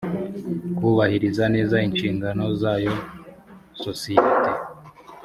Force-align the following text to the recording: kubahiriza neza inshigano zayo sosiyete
kubahiriza 0.77 1.43
neza 1.55 1.75
inshigano 1.87 2.43
zayo 2.61 2.93
sosiyete 3.83 4.49